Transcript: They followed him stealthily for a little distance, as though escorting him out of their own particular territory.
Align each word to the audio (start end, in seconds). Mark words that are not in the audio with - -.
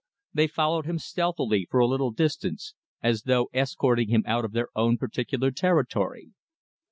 They 0.33 0.47
followed 0.47 0.87
him 0.87 0.97
stealthily 0.97 1.67
for 1.69 1.79
a 1.79 1.85
little 1.85 2.09
distance, 2.09 2.73
as 3.03 3.21
though 3.27 3.51
escorting 3.53 4.09
him 4.09 4.23
out 4.25 4.43
of 4.43 4.51
their 4.51 4.69
own 4.75 4.97
particular 4.97 5.51
territory. 5.51 6.31